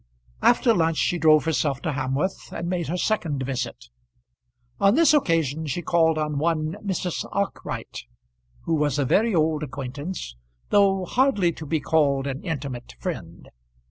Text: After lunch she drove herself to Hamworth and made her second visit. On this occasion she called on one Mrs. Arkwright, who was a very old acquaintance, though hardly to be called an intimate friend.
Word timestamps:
After 0.41 0.73
lunch 0.73 0.97
she 0.97 1.19
drove 1.19 1.45
herself 1.45 1.79
to 1.83 1.91
Hamworth 1.91 2.51
and 2.51 2.67
made 2.67 2.87
her 2.87 2.97
second 2.97 3.43
visit. 3.45 3.89
On 4.79 4.95
this 4.95 5.13
occasion 5.13 5.67
she 5.67 5.83
called 5.83 6.17
on 6.17 6.39
one 6.39 6.75
Mrs. 6.83 7.23
Arkwright, 7.31 8.05
who 8.61 8.73
was 8.73 8.97
a 8.97 9.05
very 9.05 9.35
old 9.35 9.61
acquaintance, 9.61 10.35
though 10.71 11.05
hardly 11.05 11.51
to 11.51 11.67
be 11.67 11.79
called 11.79 12.25
an 12.25 12.41
intimate 12.41 12.95
friend. 12.99 13.49